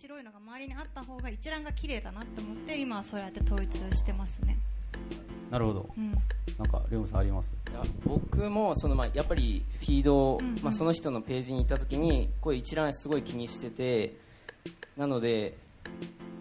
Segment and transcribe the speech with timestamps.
[0.00, 4.56] 白いのが周りにあった方が一覧が綺麗だなと思って今はそうやって統一してますね。
[5.50, 6.12] なるほど、うん。
[6.12, 7.52] なんかりょうさんあります？
[7.70, 10.54] いや僕もそのまあやっぱりフィードを、うんうん。
[10.62, 14.16] まあ、その人のページに行った時にこういう一覧すごい気にしてて
[14.96, 15.52] なのでやっ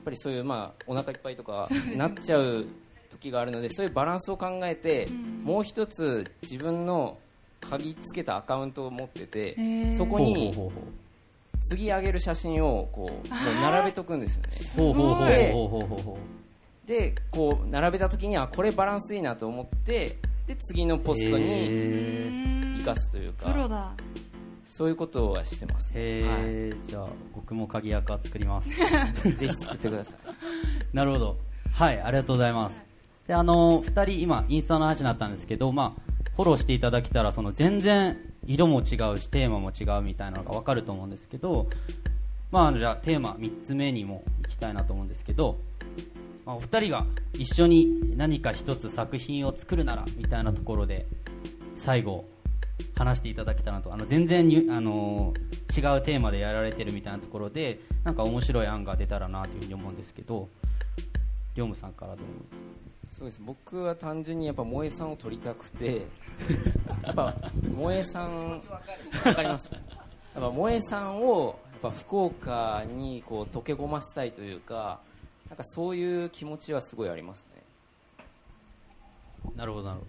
[0.06, 1.68] ぱりそういうまあお腹いっぱいとか
[1.98, 2.66] なっちゃう
[3.10, 5.44] 時があるのでそういうバランスを考えて、ん。
[5.44, 7.18] もう一つ自分の
[7.60, 10.82] 鍵つけたアカウントを持っててそこにほうほうほ
[11.62, 14.50] 次上げる写真をこう並べとくんですよね。
[14.78, 15.30] うほうほうほう。
[15.30, 16.18] でほうほうほうほ
[16.86, 22.78] でこう並べた時にはこれバランスいいなと思ってで次のポストへにー。
[22.80, 23.94] 生かすというかプロだ。
[24.80, 28.72] そういうことはしてます、へえ、じゃあ僕も鍵アカ作ります。
[28.82, 30.16] はい、ぜひ作ってください。
[30.96, 31.38] なるほど。
[31.74, 32.82] はいありがとうございます。
[33.28, 38.18] であの2人今インスタの話になったんですけどまあフォローしていただけたらその全然
[38.50, 38.86] 色も違う
[39.18, 41.68] しテーマも違うみたいなのが分かると思うんですけど
[42.52, 45.58] まあじゃあテーマ3つ目にも行きたいなと思うんですけど、
[46.46, 51.06] まあ、お二人が一緒に何か一つ作品を作るならみたいなところで
[51.76, 52.26] 最後
[52.96, 55.34] 話していただけたらとあの全然に、あの
[55.70, 60.50] 違うテーマでやられてるみたいなところでなんか面白い案が出たらなというふうに思うんですけど
[61.56, 62.26] 龍武さんからどう？
[63.20, 63.42] そうです。
[63.46, 66.04] 僕は単純にやっぱ萌えさんを撮りたくて
[67.04, 67.36] やっぱ
[67.76, 69.70] 萌えさんわかります？
[69.74, 69.82] やっ
[70.42, 75.02] ぱ萌えさんをやっぱ福岡にこう溶け込ませたいというか
[75.50, 77.64] なんかそういう気持ちはすごいありますね。
[79.56, 80.06] なるほどなるほ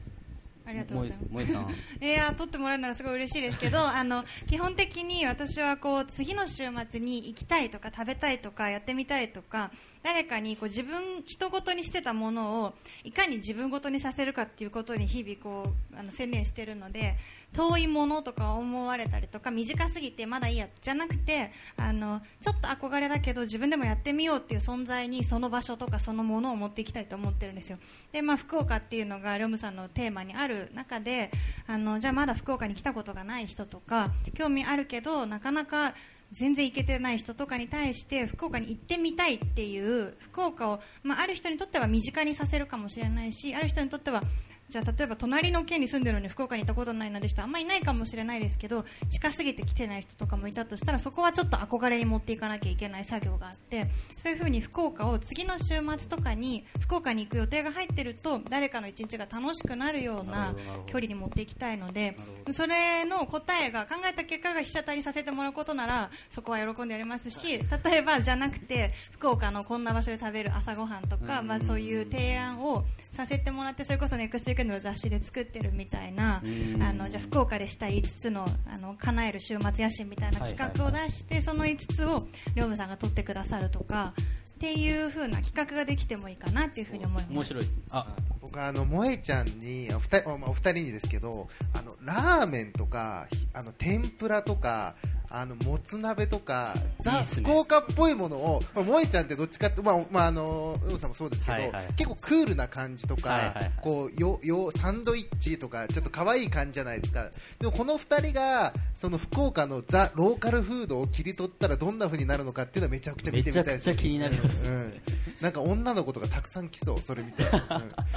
[0.67, 1.29] ありがとうどございます。
[1.31, 1.71] 萌えさん。
[2.05, 17.17] いや撮ってもらえるならすごい嬉しいですけどあの基本的に私はこう次の週末に行きたいとか食べたいとかやってみたいとか誰かにこう自分人ごとにしてたものをいかに自分ごとにさせるかっていうことに日々こうあの専念してるので
[17.53, 27.79] 遠いものとか思われたりとか短すぎてまだいいやじゃなくてあのちょっと憧れだけど自分でもやってみようっていう存在にその場所とかそのものを持っていきたいと思ってるんですよ。
[28.13, 31.31] で、まあ、福岡っていうのがリョムさんのテーマにある中で
[31.67, 35.95] あのじゃあまだ福岡に来たことがない人とか興味あるけどなかなか
[36.33, 44.23] 全然行けてない人とかに対して福岡に行ってみたいっていう福岡を、まあ、ある人にとっては身近にさせるかもしれないしある人にとっては
[44.71, 53.91] じゃあ例えば隣の県に住んでるのに福岡に行ったことないなんて人あんまりいないかもしれないですけど近すぎて来てない人とかもいたとしたらそこはちょっと憧れに持っていかなきゃいけない作業があって
[54.23, 60.55] そういうふうに福岡を次の週末とかに福岡に行く予定が入ってると誰かの一日が楽しくなるような
[60.87, 62.17] 距離に持っていきたいので
[62.53, 72.85] それの答えが考えた結果が被写体にさせてもらうことならそこは喜んでやりますし例えばじゃなくて福岡のこんな場所で食べる朝ごはんとか、うんまあ、そういう提案を
[73.17, 76.83] させてもらってそれこそネクストウィークエンドの雑誌で作ってるみたいなうん。
[76.83, 87.35] あのじゃあ福岡でしたい5つのあの叶える週末野心みたいな企画を出して、その5つを龍武さんが取ってくださるとかっていう風な企画ができてもいいかなっていうふうに思います。
[87.35, 87.83] 面白いですね。
[87.91, 88.07] あ。
[88.41, 94.97] 僕はあの萌えちゃんにお二人おまあお二人にですけどあのラーメンとかひあの天ぷらとか
[95.33, 101.87] あのもつ鍋とかザ福岡っぽいものを、まあ、萌えちゃんってどっちかってまあまああのウさんもそうですけど、はいはい。
[101.97, 103.55] 結構クールな感じとか、はいはい。
[103.55, 107.31] はいこうよよサンドイッチとかちょっと可愛い感じじゃないですか。
[107.61, 113.77] でもこの二人がその福岡のザローカルフードを切り取ったらどんな風になるのかっていうのはめちゃくちゃ見てみたいです。
[113.77, 114.69] めちゃくちゃ気になります。
[114.69, 114.77] うん。
[114.77, 115.01] うん
[115.41, 116.99] なんか女の子とかたくさん来そう。
[116.99, 117.57] それ見て、う ん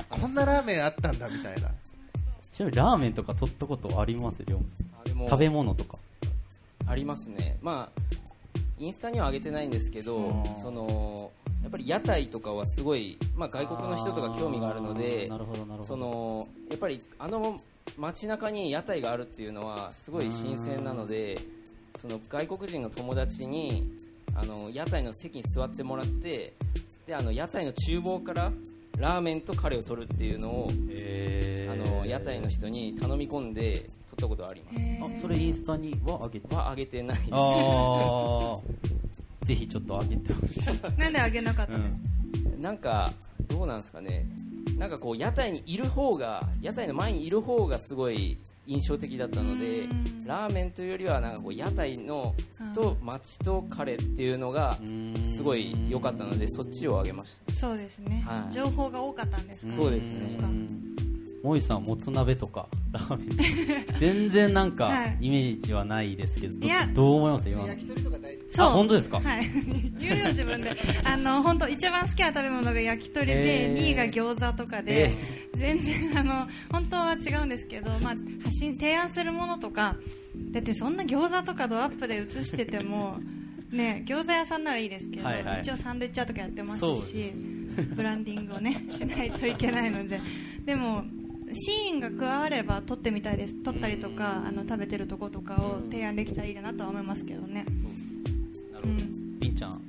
[0.09, 1.69] こんなラーメンあったんだみたいな。
[2.52, 4.44] ちなみにラーメンとか取ったことあります？
[4.46, 4.88] 龍武さん。
[5.00, 5.97] あでも食べ物とか
[6.88, 7.58] ありますね。
[7.62, 8.02] まあ
[8.80, 10.44] インスタには上げてないんですけどうん。
[10.62, 11.32] その
[11.64, 15.30] やっぱり屋台とかはすごい、まあ、外国の人とか興味があるので
[15.82, 17.58] そのやっぱりあの
[17.98, 21.38] 街中に屋台があるっていうのはすごい新鮮なので
[22.02, 23.90] その外国人の友達に
[24.36, 26.54] あの屋台の席に座ってもらって
[27.08, 28.52] であの屋台の厨房から
[28.98, 34.72] ラーメンとカレーを取るっていうのをえあの屋台の人に頼み込んで取ったことありま
[35.09, 35.16] す。
[35.18, 38.53] あそれインスタには上げては上げてないあ。
[38.56, 38.57] あ
[39.46, 41.97] ぜひちょっと上げてほしい、なんであげなかったうんで
[42.40, 43.11] すか、ん、なんか
[43.49, 44.26] どうなんですかね。
[44.78, 50.03] なんかこう屋台にいる方が屋台の前にいる方がすごい印象的だったのでうん。
[50.26, 52.34] ラーメンというよりはなんかこう屋台の
[52.73, 54.78] と街とカレーっていうのが
[55.35, 58.53] すごい良かったのでそっちをあげましそうですね、はい。
[58.53, 59.73] 情報が多かったんですか？
[59.73, 60.38] そうですね
[61.43, 65.17] そうか萌さんもつ鍋とか ラーメン全然なんかはい。
[65.19, 66.87] イメージはないですけど、どいや。
[66.93, 67.49] どう思います？
[67.49, 67.61] 今。
[67.63, 68.53] の焼き鳥とか大好き。
[68.55, 69.19] そうあ本当ですか？
[69.19, 69.49] はい。
[69.99, 70.78] 言うよ自分で。
[71.03, 73.78] あの本当一番好きな食べ物が焼き鳥へでー。
[73.78, 75.13] 2位が餃子とかで、え
[75.55, 78.19] 全然あの本当は違うんですけど、まあ、発
[78.59, 79.95] 信提案するものとか
[80.51, 83.17] だってそんな餃子とかドアップで映してても
[83.72, 85.61] ね餃子屋さんならいいですけど、はいはい。
[85.61, 87.34] 一応サンドイッチャーとかやってますし
[87.95, 90.22] ブランディングをねしないといけないので。
[90.66, 91.03] でも
[91.55, 97.66] シーンが加われば撮ってみたいです撮ったりとかあの食べてるとことかを提案できたらいいなとは思いますけどね。
[98.72, 99.03] なるほど。
[99.40, 99.82] りんちゃん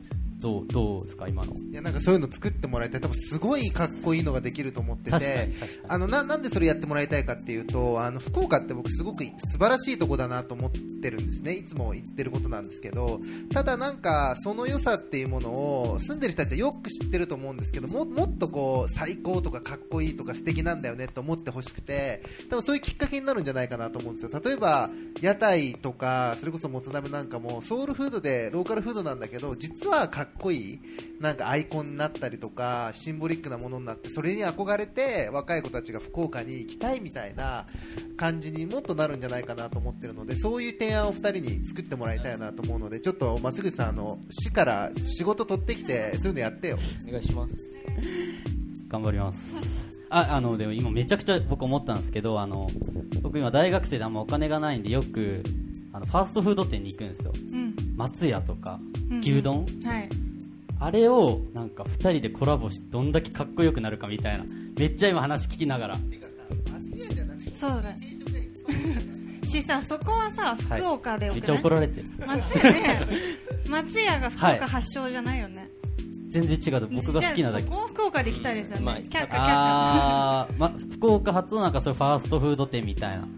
[0.44, 1.54] どうどうですか今の？
[1.54, 3.00] いやなんかそういうの作ってもらいたい。
[3.00, 5.52] 多分すごいかっこいいのができると思ってて。
[5.88, 11.52] あのななんでそれやってもらいたいかっていうとあの福岡って僕すごく素晴らしいとこだなと思ってるんですね。
[11.52, 13.20] いつも言ってることなんですけど。
[13.54, 22.22] ただなんかその良さっていうものを住んでる人たちはよく知ってると思うんですけどももっとこう最高とかかっこいいとか素敵なんだよねと思ってほしくて。
[22.50, 24.40] 多分そういうきっかけになるんじゃないかなと思うんですよ。
[24.44, 24.90] 例えば
[25.22, 30.80] 屋台とかそれこそもつ鍋なんかもソウルフードでローカルフードなんだけど実はかっこいい
[31.20, 37.66] なんかアイコンになったりとかシンボリックなものになってそれに憧れて若い子たちが福岡に行きたいみたいな
[38.16, 46.78] 感じにもっとなるんじゃないかなと思ってるのでそういう提案を2人に作ってもらいたいなと思うのでちょっと松口さんあの市から仕事取ってきてそういうのやってよ。
[47.06, 47.54] お願いします。
[48.88, 49.94] 頑張ります。
[50.10, 52.68] ああのでも今めちゃくちゃ僕思ったんですけどあの
[53.22, 55.42] 僕今大学生であんまお金がないんでよく
[55.94, 57.32] あのファーストフード店に行くんですよ。
[57.52, 57.76] うん。
[57.96, 58.80] 松屋とか
[59.10, 60.08] うん牛丼、はい。
[60.80, 64.44] あれをなんか2人でコラボしてどんだけかっこよくなるかみたいな。
[64.76, 65.96] めっちゃ今話聞きながら。
[67.54, 67.94] そうだ。
[69.46, 70.80] しさそこはさはい。
[70.80, 72.08] 福岡でよめっちゃ怒られてる。
[72.26, 73.06] 松屋ね。
[73.70, 75.70] 松屋が福岡発祥じゃないよね、
[76.28, 77.64] 全然違う僕が好きなだけ。
[77.64, 83.28] 福岡で行きたいですよね、まあキャッカキャッカま、福岡発のなんかそういうファーストフード店みたいな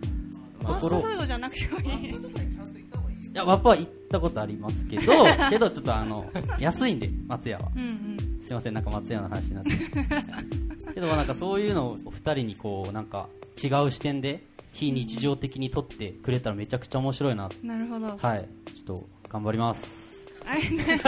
[0.67, 2.11] ファーストフードじゃなくてもいい。
[2.11, 5.13] いやワッパは行ったことありますけど
[5.51, 6.25] けどちょっとあの
[6.59, 7.71] 安いんで松屋は。
[7.77, 8.43] うんうん。
[8.43, 9.71] すいませんなんか松屋の話になって。
[10.95, 13.29] けどなんかそういうのを2人にこうなんか
[13.63, 14.43] 違う視点で
[14.73, 18.49] 非日常的に撮ってくれたらめちゃくちゃ面白いななるほど、はい。
[18.85, 20.29] ちょっと頑張ります。
[20.47, 20.99] あれね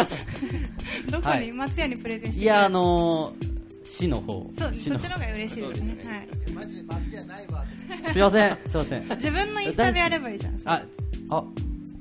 [1.09, 1.19] ど。
[1.23, 1.53] こに、はい。
[1.53, 3.59] 松屋にプレゼンしていやあのー
[3.89, 4.43] 市の方。
[4.59, 5.95] そうそっちの方が嬉しいですね。
[5.95, 6.05] ね。
[6.05, 7.65] はい、マジで松屋ないわ
[8.13, 9.09] すいませんすいません。
[9.09, 10.83] 自分のインスタでやればいいじゃんあ
[11.31, 11.45] あ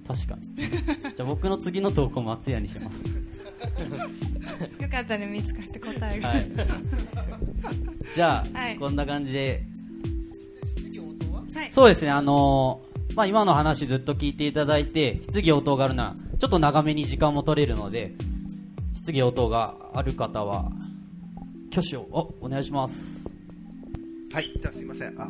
[0.08, 0.70] 確かに。
[1.16, 3.04] じゃあ僕の次の投稿松屋にします。
[4.80, 6.52] よかったね見つかって答えが、はい。
[8.14, 8.78] じゃあ、はい。
[8.78, 9.64] こんな感じで。
[11.54, 11.66] は？
[11.66, 11.72] い。
[11.72, 18.14] そうですねあのーまあ今の話ずっと聞いていただいて質疑応答があるならちょっと長めに時間も取れるので
[18.94, 20.72] 質疑応答がある方は
[21.72, 22.08] 挙手を。
[22.12, 23.28] おお願いします。
[24.32, 25.20] はいじゃあすいません。
[25.20, 25.28] あ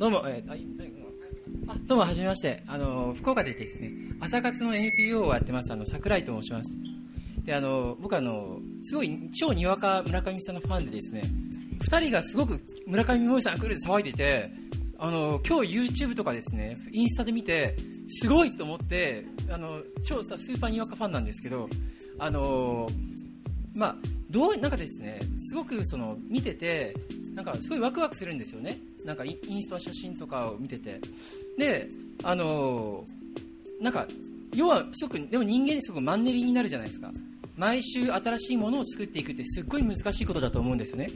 [0.00, 0.50] どうも、えー
[1.68, 2.62] あどうも、はじめまして。
[2.66, 6.74] あの、福岡でですね、朝活の NPO をやってます、あの、桜井と申します。
[7.44, 11.20] で、あの、僕あの、すごい、超にわか村上さんのファンでですね、
[11.82, 14.50] 二人がすごく村上萌さん来るって騒いでて、
[14.98, 17.76] あの、今日 YouTube とかですね、インスタで見て、
[18.06, 21.68] すごいと思って、あの、超さスーパーにわかファンなんですけど、
[22.18, 22.88] あの、
[23.76, 23.96] まあ、
[24.30, 26.94] どうなんかですねすごくその見てて
[27.34, 31.00] なんかすごいワクワクするんですよねなんかインスタ写真とかを見てて。
[31.58, 31.88] で
[32.22, 33.20] あのー
[33.80, 34.06] なんか
[34.54, 37.10] 要はすごくでも人間にすごくマンネリになるじゃないですか。
[37.56, 41.08] 毎週新しいものを作っていくってすっごい難しいことだと思うんですよね。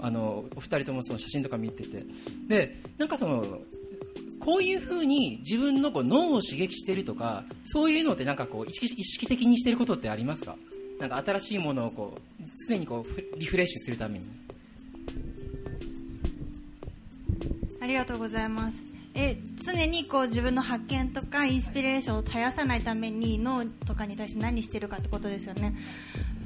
[0.00, 2.04] あのお二人ともその写真とか見てて。
[2.46, 3.60] でなんかその
[4.38, 10.56] こういうふうに自分のこう脳を刺激してるとかそういうのってなんかこう意識意識的にしてることってありますか？
[11.00, 14.26] なんか新しいものをこう常にこうリフレッシュするために。
[17.82, 18.80] ありがとうございます。
[19.12, 19.36] え
[19.66, 25.74] 常にこう自分の発見とかインスピレーションを絶やさないために脳とかに対して何してるかってことですよね。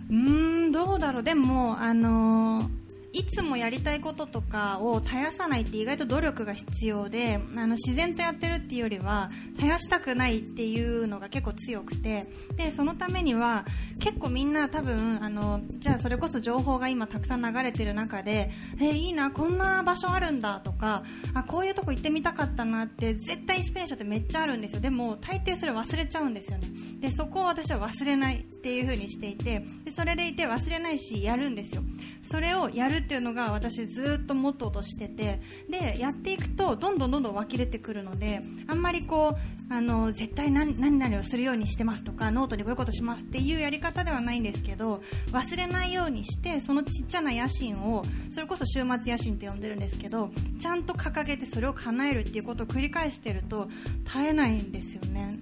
[0.08, 1.22] うーんどうだろう。
[1.22, 2.85] でもあのー
[3.16, 12.26] いつもやりたいこととかを絶やさないって意外と努力が必要であの自然とやってるっていうよりは絶やしたくないっていうのが結構強くて。
[12.56, 13.64] でそのためには
[14.00, 21.02] 結構みんな多分あのじゃあそれこそ情報が今たくさん流れてる中でえいいなこんな場所あるんだとか
[21.34, 24.80] あこういうとこ行ってみたかったなって絶対インスピレーションってめっちゃあるんですよ。
[24.80, 26.68] でも大抵それ忘れちゃうんですよね。
[27.00, 31.82] でそこを私は忘れないっていう風にしていてでそれでいて忘れないしやるんですよ。
[32.30, 39.36] それをやるっていうのが私ずっとモットーとしててでやっていくとどんどんどんどん湧き出てくるのであんまりこ
[39.70, 45.02] うあの絶対何何々をするようにしてますとかノートにこういうことしますっていうやり方ではないんですけど
[45.32, 50.30] 忘れないようにしてそのちっちゃな野心をそれこそ週末野心って呼んでるんですけど
[50.60, 53.68] ちゃんと掲げてそれを叶えるっていうことを繰り返してると
[54.04, 55.38] 絶えないんですよね。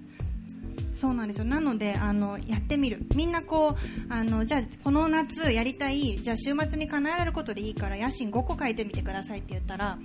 [0.95, 1.43] そうなんですよ。
[1.45, 3.05] なのであのやってみる。
[3.15, 9.97] みんなこうあのじゃあこの夏やりたいじゃあ週末に叶えられることでいいから野心5個書いてみてくださいって言ったら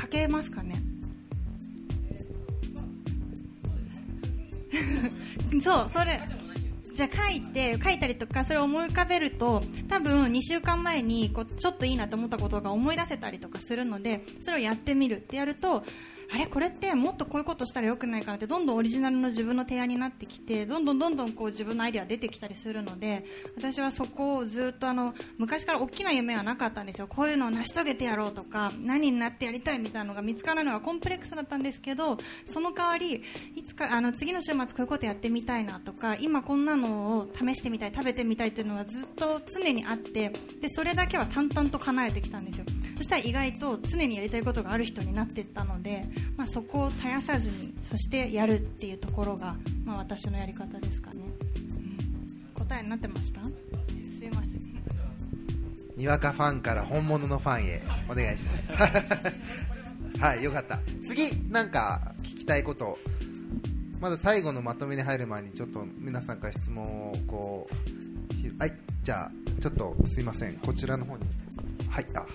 [0.00, 0.74] 書けますかね？
[5.62, 6.20] そうそれ
[6.94, 15.84] じゃあ書いて書いたりとかそれを思い浮かべると多分2週間前にこうちょっといいなと思ったことが思い出せたりとかするのでそれをやってみるってやると
[16.34, 23.24] あれこれってもっとこういうことしたらよくないかなってどんどんオリジナルの自分の提案になってきてどんどんどんどんこう自分のアイデア出てきたりするので
[23.54, 27.06] 私はそこをずっとあの昔から大きな夢はなかったんですよ。
[27.06, 33.22] こういうのを成し遂げてやろうとか何になってやりたいみたいなのが見つからないのがコンプレックスだったんですけどその代わり
[33.54, 40.30] いつかあの次の週末こういうことやってみたいなとか今こんなのを試してみたい食べてみたいっていうのはずっと常にあって
[40.62, 42.64] でそれだけは淡々と叶えてきたんですよ。
[43.02, 46.04] そしたら意外と常にやりたいことがある人になっていったので、
[46.36, 51.20] まあ、そこを絶やさずにそしてやるっていうところが、まあ、私のやり方ですかね、
[52.56, 52.64] うん。
[52.66, 53.44] 答えになってました？
[53.44, 53.50] す
[54.24, 54.62] いません。
[55.96, 58.72] にわかファンから本物のファンへお願いします。
[60.20, 60.80] はいよかった。
[61.02, 62.98] 次なんか聞きたいこと。
[64.00, 68.72] まだ最後のまとめに入る前にちょっと皆さんから質問をこうひはい
[69.04, 70.56] じゃあちょっとすいません。
[70.58, 71.24] こちらの方に
[71.88, 72.26] はいあ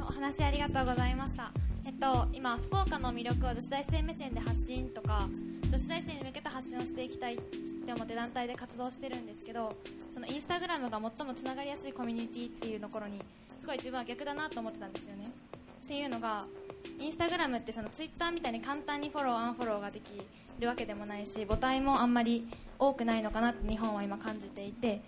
[0.00, 1.52] お話ありがとうございました。
[2.00, 5.28] と、今、福岡の魅力を女子大生目線で発信とか、
[5.68, 9.76] 女子大生に向けた発信をしていきたいって思って団体で活動してるんですけど、
[10.12, 13.20] そのインスタグラムが最もつながりやすいコミュニティっていうところに、
[13.60, 15.30] すごい自分は逆だなと思ってたんですよね。
[15.84, 16.46] っていうのが、
[16.98, 20.10] インスタグラムってそのツイッターみたいに簡単にフォロー、アンフォローができ
[20.58, 25.02] るわけでもないし、母体もあんまり多くないのかなって日本は今感じていて、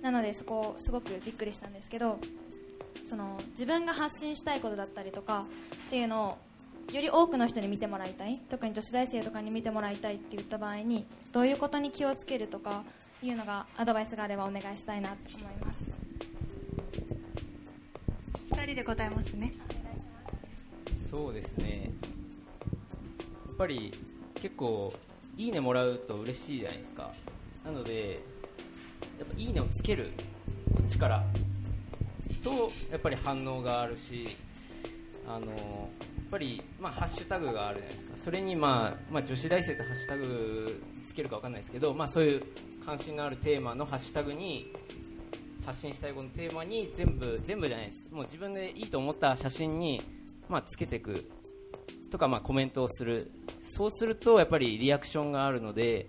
[0.00, 2.20] なのでそこをすごくびっくりしたんですけど、
[3.06, 5.46] その自分が発信したいことだったりとか
[5.86, 6.38] っていうの
[6.90, 12.84] をより多くの人に見てもらいたい特に女子大生とかに見てもらいたいって言った場合にどういうことに気をつけるとか
[13.22, 15.98] いうのがアドバイスがあればお願いしたいなと思います。
[18.50, 19.52] 2人で答えますね。
[21.10, 21.90] そうですね。
[23.48, 23.92] やっぱり
[24.34, 24.92] 結構
[25.36, 27.12] いいねもらうと嬉しいじゃないですか。
[27.64, 28.20] なので
[29.18, 30.12] やっぱいいねをつける
[30.74, 31.24] こっちから
[32.46, 34.36] とやっぱり反応があるし
[35.26, 38.16] あのやっぱり、まあ、ハッシュタグがあるじゃないですか。
[38.16, 42.42] それに、まあまあ、女子大生ってハッシュタグつけるかわかんないですけど、まあ、そういう
[42.84, 44.72] 関心のあるテーマのハッシュタグに
[45.64, 48.12] 発信したいこのテーマに全部全部じゃないです。
[48.12, 50.00] もう自分でいいと思った写真に、
[50.48, 51.28] まあ、つけていく
[52.10, 53.30] とか、まあ、コメントをする。
[53.62, 56.08] そうするとやっぱりリアクションがあるので、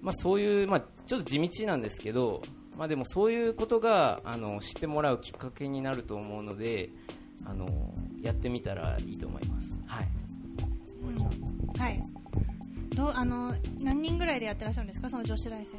[0.00, 2.42] まあ、そういう、まあ、ちょっと地道なんですけど、
[2.78, 6.90] まあ、でもそういうことがあの知ってもらうきっかけになると思うので
[7.44, 7.92] あの
[8.22, 9.78] やってみたらいいと思います。
[9.86, 10.08] はい。
[11.02, 12.00] うんはい。
[12.94, 15.10] どあの何人ぐらいでやってらっしゃるんですか？
[15.10, 15.76] その女子大生。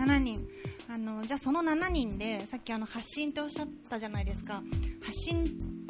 [0.00, 0.46] 7人。
[0.88, 4.62] あのじゃあその7人でさっきあの発信っておっしゃったじゃないですか。
[5.04, 5.44] 発信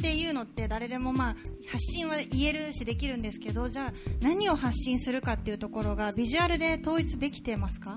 [0.04, 7.96] っていうのって誰でもまあ発信は言えるしできるんですけどじゃあ何を発信するかっていうところがビジュアルで統一できてますか？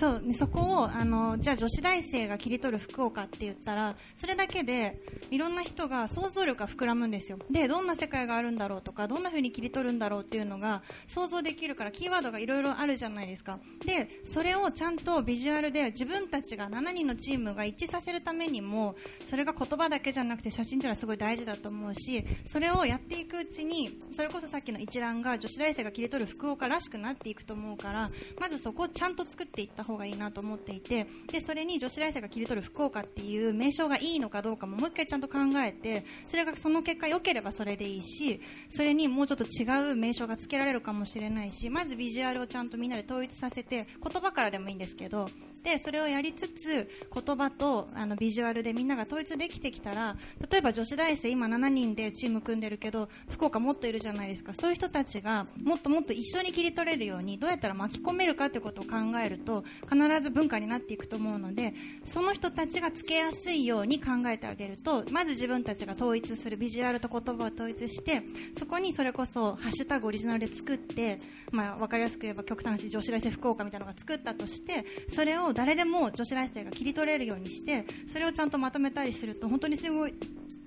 [0.00, 4.98] そうねそこをあのじゃあ女子大生が切り取る福岡って言ったらそれだけで
[5.30, 7.38] いろんな人が想像力が膨らむんですよ。
[7.50, 13.58] でどんな世界があるんだろうとかどんな風に切り取るんだろうっていうのが想像できるからキーワードがいろいろあるじゃないですか。
[13.84, 18.96] でそれをちゃんとビジュアルで自分たちが7人のチームが一致させるためにも
[19.28, 28.08] それが言葉だけじゃなくて写真っていうのはすごい大事だと思うしそれをやっていくうちにそれこそさっきの一覧が女子大生が切り取る福岡らしくなっていくと思うから
[28.40, 45.26] まずそこをちゃんと作っていった方がいいなと思っていてでそれに女子大生が切り取る福岡っていう名称がいいのかどうかももう1回ちゃんと考えてそれがその結果良ければそれでいいしそれにもうちょっと違う名称がつけられるかもしれないしまずビジュアルをちゃんとみんなで統一させて言葉からでもいいんですけど
[45.62, 50.16] でそれをやりつつ言葉とあのビジュアルでみんなが統一できてきたら
[50.50, 54.54] 例えば女子大生今7人でチーム組んでるけど福岡もっといるじゃないですか。
[54.54, 58.90] そういう人たちがもっともっと一緒に切り取れるようにどうやったら巻き込めるかってことを考
[59.22, 61.74] えると必ず文化になっていくと思うので
[62.04, 68.22] その人たちがつけやすいように考えてあげるとまず自分たちが統一するビジュアルと言葉を統一して
[68.58, 71.18] そこにそれこそハッシュタグオリジナルで作って、
[71.50, 80.14] まあ、分かりやすく言えば極端な話女子大生福岡みたいなのが作ったとしてそれを誰でも女子大生が切り取れるようにしてそれをちゃんとまとめたりすると本当にすごい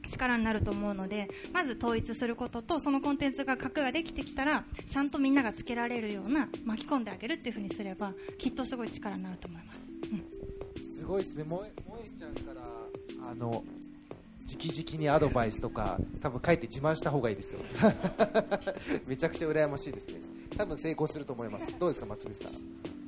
[0.10, 9.80] 力になると思うのでまず統一することとそのコンテンツが核ができてきたらちゃんとみんながつけられるような巻き込んであげるっていうふうにすればきっとすごい力になると思います、
[10.12, 10.54] うん
[11.04, 11.72] すごいですね、萌え
[12.18, 13.62] ちゃんからあの
[14.48, 17.60] 直々にアドバイスとか、多分帰って自慢した方がいいですよ。
[19.06, 20.22] めちゃくちゃ羨ましいですね。
[20.56, 21.78] 多分成功すると思います。
[21.78, 23.02] どうですか、松光さん？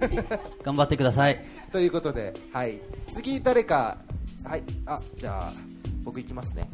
[0.62, 1.44] 頑張ってください。
[1.72, 2.80] ということで、はい、
[3.14, 3.98] 次誰か、
[4.44, 5.52] はい、あ、じゃあ、
[6.04, 6.68] 僕行きますね。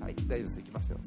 [0.00, 0.14] はい。
[0.26, 0.56] 大丈夫です。
[0.58, 0.98] 行きますよ。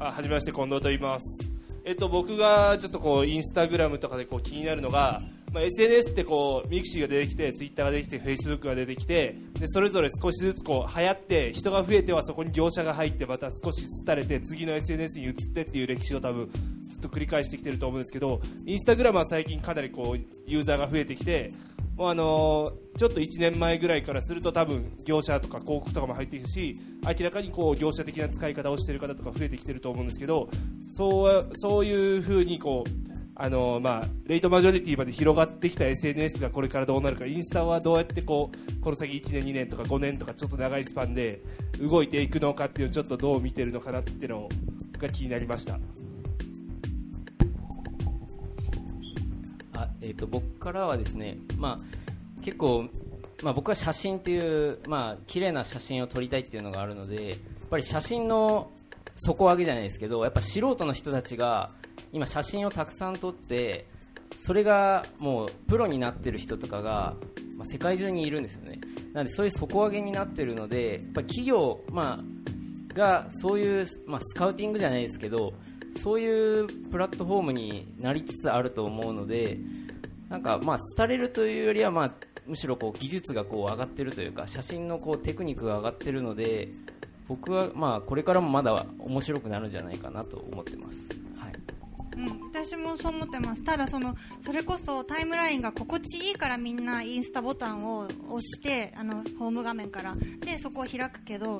[0.00, 1.50] あはじめまして近藤と言います。
[1.84, 5.20] えっと僕がちょっとこうインスタグラムとかでこう気になるのが、
[5.52, 16.48] まあ、SNS ってこうミクシーが出てきてツイッターが出てきてフェイスブックが出てきてでそれぞれ少しずつこう流行って人が増えてはそこに業者が入ってまた少し廃れて次の SNS に移ってっていう歴史を多分
[16.88, 21.50] ずっと繰り返してきてると思うんですけどインスタグラムは最近かなりこうユーザーが増えてきて
[21.96, 26.74] もうあのーちょっと1年前ぐらいからすると多分業者とか広告とかも入っていくし
[27.06, 30.48] 明らかにこう業者的な使い方をしている方とか増えてきてると思うんですけど
[30.88, 41.40] そうそういうふうにこうあのーまあ、レイトマジョリティまで広がってきた SNS がこれからどうなるかインスタはどうやってこうこの先1年、2年とか5年とかちょっと長いスパンで
[41.80, 44.48] 動いていくのかっていうのをちょっとどう見てるのかなっていうの
[44.98, 45.78] が気になりました。
[49.74, 52.88] あえー、と僕からはですね、まあ、結構、
[53.44, 58.72] まあ、僕は写真っていう、まあ綺麗な写真を撮りたいっていうのがあるのでやっぱり写真の
[59.14, 61.70] 底上げじゃないですけどやっぱ素人の人たちが
[62.12, 63.86] 今写真をたくさん撮って
[64.40, 67.14] それがもうプロになってる人とかが、
[67.56, 68.80] まあ、世界中にいるんですよね
[69.12, 75.52] なのでそういう底上げになってるのでやっぱ企業、まあ、がそういう、まあ、スカウティングじゃないですけど
[76.02, 79.58] そういうプラットフォームになりつつあると思うので
[80.28, 82.14] なんかまあ廃れるというよりはまあ
[82.46, 86.68] むしろこう技術がこう上がってるというか写真のこうテクニックが上がってるので
[87.26, 91.27] 僕はまあこれからもまだ面白くなるんじゃないかなと思ってます。
[92.18, 93.62] うん、私もそう思ってます。
[93.62, 100.14] ただそのそれこそタイムラインが心地いいからみんなインスタボタンを押してあのホーム画面から。
[100.40, 101.58] でそこを開くけど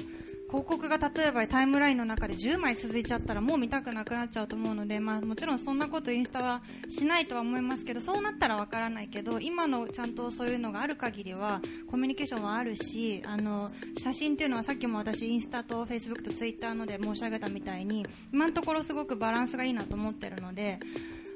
[0.49, 20.81] 広告が例えばタイムラインの中で10枚続いちゃったらもう見たくなくなっちゃうと思うので、まあ、もちろんそんなことインスタはしないとは思いますけどそうなったらわからないけど今のちゃんとそういうのがある限りはコミュニケーションはあるしあの写真っていうのはさっきも私インスタとフェイスブックとツイッターので申し上げたみたいに今のところすごくバランスがいいなと思ってるので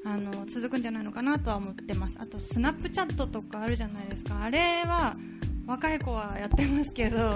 [0.04, 2.18] あの続くんじゃないのかなとは思ってます。
[2.20, 4.42] あとスナップチャットとかあるじゃないですか。
[4.42, 5.14] あれは
[5.66, 7.30] 若い子はやってますけど、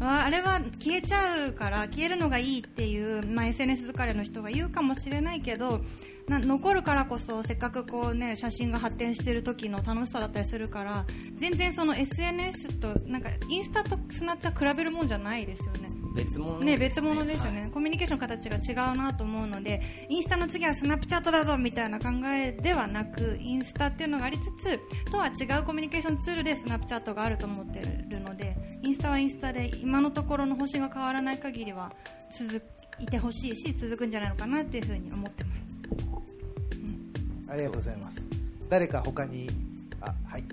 [0.00, 5.80] ああれは消えちゃうから消えるのがいいっていう、まあ、SNS 疲れの人が言うかもしれないけど
[6.28, 11.04] な残るからこそせっかくこう、ね、写真が発展している時の楽しさだったりするから
[11.36, 15.93] 全然その SNS となんかインスタとスナッチは比べるもんじゃないですよね。
[16.14, 24.78] 別物ね、別物ですよね、コミュニケーションの形が違うなと思うのでインスタの次はスナップチャットだぞみたいな考えではなくインスタっていうのがありつつ
[25.10, 31.92] とは違うコミュニケーションツールでスナップチャットがあると思ってるのでインスタはインスタで今のところの星が変わらない限りは
[32.30, 32.62] 続
[33.00, 35.64] いてほしいし続くんじゃないのかなっていうふうに思ってます。
[37.50, 38.18] ありがとうございます。
[38.68, 39.50] 誰か他に
[40.00, 40.44] あはい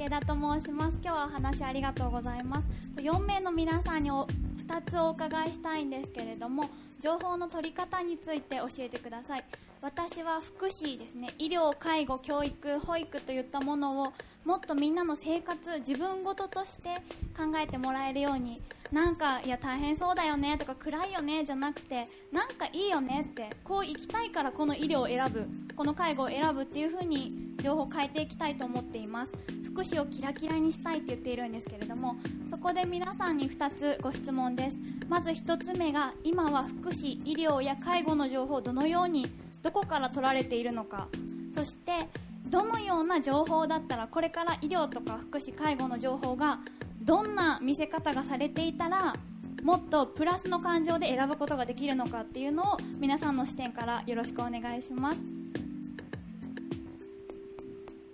[0.00, 0.98] 池田と申します。
[1.04, 2.66] 今日はお話ありがとうございます。
[2.96, 4.26] 4名の皆さんにお
[4.66, 9.44] 2つお伺いしたいんですけれども情報の取り方について教えてください。
[9.82, 11.28] 私は福祉ですね。
[11.36, 14.12] 医療介護教育保育といったものを
[14.46, 16.94] もっとみんなの生活自分ごととして
[17.36, 18.58] 考えてもらえるように
[18.90, 29.59] なんかいや大変そうだよねとか暗いよねじゃなくてなんかいいよねってこう生きたいからこの医療を選ぶこの介護を選ぶっていう風に情報を変えていきたいと思っています。
[29.72, 32.16] 福祉をキラキラにしたいって言っているんですけれども
[32.50, 34.76] そこで皆さんに2つご質問です。
[35.08, 39.26] まず1つ目が今は福祉医療や介護の情報をどのように
[39.62, 41.08] どこから取られているのか。
[41.54, 42.08] そして
[42.48, 46.58] どのような情報だったらこれから医療とか福祉介護の情報が
[47.02, 49.14] どんな見せ方がされていたら
[49.62, 55.18] もっとプラスの感情で選ぶことができるのかっていうのを皆さんの視点からよろしくお願いします。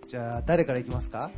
[0.07, 1.31] じゃあ誰からいきますか？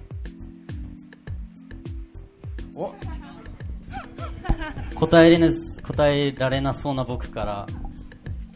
[4.94, 5.48] 答えれな
[5.82, 7.66] 答えられなそうな僕から。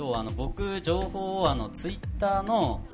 [0.02, 2.84] とあの僕情報をあのツイッターの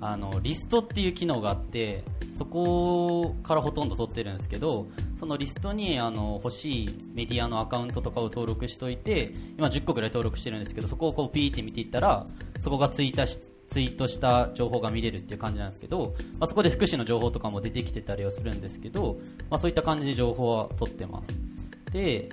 [0.00, 12.26] あのリストっていう機能があってそこからほとんど取ってるんですけどそのリストにあの欲しいメディアのアカウントとかを登録しておいて今10個ぐらい登録してるんですけどそこをこうピーって見ていったら
[12.58, 19.18] そこがツイートしツイートした情報が見れるっていう感じなんですけど、まあ、そこで福祉の情報とかも出てきてたりはするんですけど、
[19.50, 22.28] まあ、そういった感じで情報は取ってますで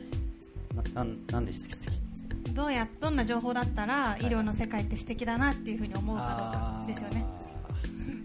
[0.75, 1.75] ななんなんでしたっけ？
[1.75, 2.03] 次
[2.53, 7.25] どうやどんな情報だったら医療の世界って素敵だなっていうふうに思うかどうかですよね。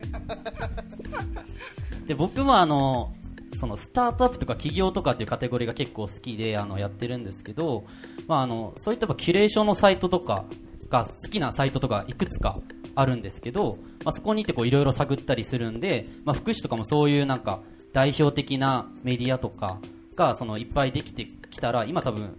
[2.07, 3.15] で僕もあの
[3.55, 7.85] そのスタートアップとか起業とかっていうカテゴリーが結構好きであのやってるんですけど、
[8.27, 10.45] まあ、あのそういったキュレーションのサイトとか
[10.91, 12.59] が好きなサイトとかいくつか
[13.01, 17.61] あるんですけど、まあ、そこに行っていろいろ探ったりするんで、まあ、福祉とかもそういうなんか
[17.93, 19.79] 代表的なメディアとか
[20.17, 22.37] がそのいっぱいできてきたら今多分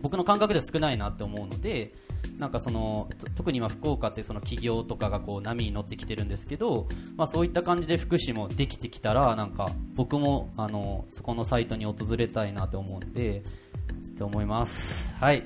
[0.00, 1.92] 僕の感覚では少ないなって思うので
[2.38, 13.42] なんかその特に今福岡ってその企業とかがこう波に乗ってきてるんですけど、まあ、そういった感じで福祉もできてきたらなんか僕もあのそこのサイトに訪れたいなと思うんで
[14.08, 15.14] って思います。
[15.16, 15.44] はい。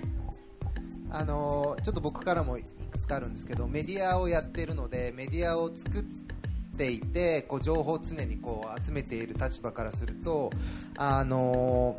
[1.10, 2.58] あのちょっと僕からも
[2.94, 6.02] くつかあるんですけどメディアをやってるのでメディアを作っ
[6.76, 10.50] ていてこう情報を常にこう集めている立場からすると
[10.96, 11.96] あの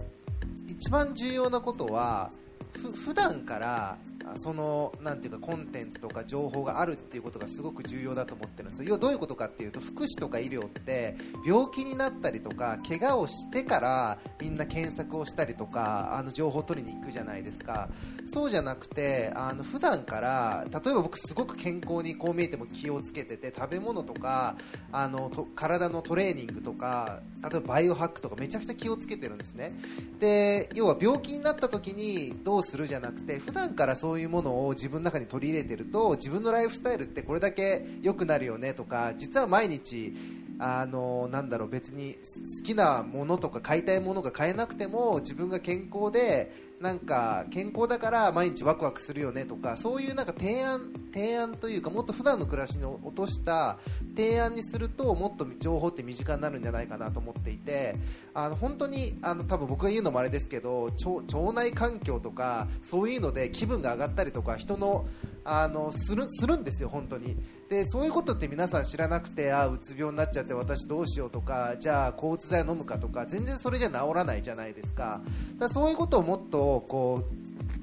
[0.67, 2.31] 一番重要なことは
[2.77, 3.97] ふ普段から
[4.37, 8.85] そのなんていうかコンテンツとか情報があるっていうことがすごく重要だと思ってるんですよ。
[8.89, 17.89] 要はどういうことかっていうと福祉とか医療って病気になったりとか怪我をしてからみんな検索をしたりとかあの情報を取りに行くじゃないですか。
[18.25, 24.55] そうじゃなくてあの普段から例えば僕すごく健康にこう見えても気をつけてて食べ物とか
[24.91, 29.73] あのと体のトレーニングとか例えばバイオハックとかめちゃくちゃ気をつけてるんですね。
[30.19, 40.13] で要は病気になった時にどうするじゃなくて普段からそういうものを自分の中に取り入れてると自分のライフスタイルってこれだけ良くなるよねとか実は毎日
[40.59, 42.15] あのなんだろう別に
[42.57, 53.77] 好きなものとか買いたいものが買えなくても自分が健康でなんか健康だから毎日ワクワクするよねとかそういうなんか提案提案というかもっと普段の暮らしに落とした
[54.15, 57.95] 提案にするともっと情報って身近になるんじゃないかなと思っていて
[58.33, 65.07] あの本当にあの多分僕が言うのもあれですけど腸内環境とかそういうので気分が上がったりとか人の
[65.45, 67.37] あのするするんですよ、本当に。
[67.69, 75.21] でそういうことって皆さん知らなくてあうつ病になっちゃって私どうしようとかじゃあ抗うつ剤を飲むかとか全然それじゃ治らないじゃないですか。
[75.57, 77.23] だそういうことをもっとこ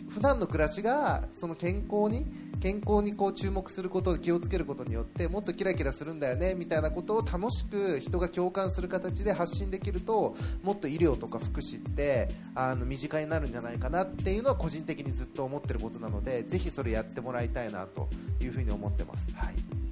[0.08, 2.26] う普段の暮らしがその健康に
[2.62, 18.08] 健康にこう注目すること気をつけることによってもっとキラキラするんだよねみたいなことを楽しく人が共感する形で発信できるともっと医療とか福祉ってあの身近になるんじゃないかなっていうのは個人的にずっと思ってることなのでぜひそれやってもらいたいなと
[18.40, 19.26] いうふうに思ってます。
[19.34, 19.91] はい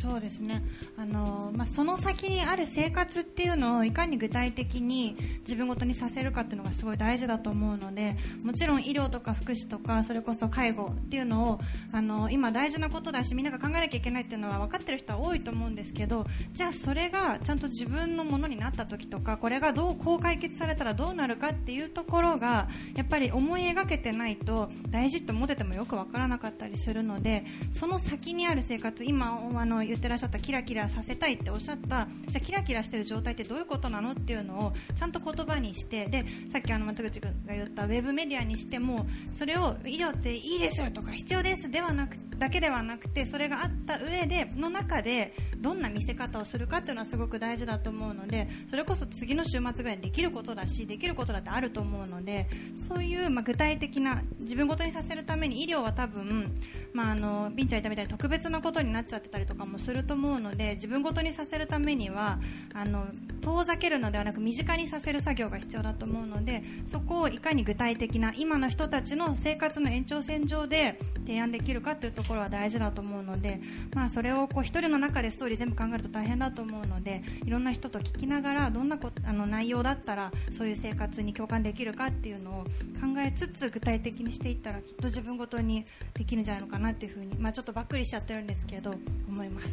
[0.00, 0.62] そうですね。
[0.96, 11.60] あの、まあ、その先にある生活っていうのをいかに具体的に自分ごとにさせるかっていうのがすごい大事だと思うのでもちろん医療とか福祉とかそれこそ介護っていうのを
[11.92, 52.48] あの今大事なことだしみんなが考えなきゃいけないっていうのは分かってる人は多いと思うんですけどじゃあそれがちゃんと自分のものになった時とかこれがどうこう解決されたらどうなるかっていうところがやっぱり思い描けてないと大事と思っててもよく分からなかったりするのでその先にある生活今あの言ってらっしゃったキラキラさせたいっておっしゃったじゃキラキラしてる状態ってどういうことなのっていうのをちゃんと言葉にしてでさっきあの松口君が言ったウェブメディアにしてもそれを医療っていいですよとか必要ですではなくだけではなくてそれがあった上での中でどんな見せ方をするかっていうのはすごく大事だと思うのでそれこそ次の週末ぐらいにできることだしできることだってあると思うので
[52.88, 56.54] そういう、まあ、具体的な自分ごとにさせるために医療は多分、
[56.94, 62.38] まあ、あのビンちゃん言ったみたいに特別なことになっちゃってたりとかもすると思うので自分ごとにさせるためには
[62.74, 63.06] あの
[63.40, 73.60] 遠ざけるのではなく身近にさせる作業が必要だと思うのでそこをいかに具体的な今の人たちの生活の延長線上で提案できるかというところは大事だと思うので、
[73.94, 88.94] まあ、それをこう一人の中でストーリー全部考えると大変だと思うのでいろんな人と聞きながらどんなこあの内容だったらそういう生活に共感できるかっていうのを考えつつ具体的にしていったらきっと自分ごとにできるんじゃないのかなっていうふうに、まあ、ちょっとばっくりしちゃってるんですけど
[89.28, 89.69] 思います。